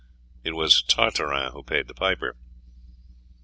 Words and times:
It 0.43 0.53
was 0.53 0.81
Tartarin 0.81 1.51
who 1.51 1.61
paid 1.61 1.87
the 1.87 1.93
piper. 1.93 2.35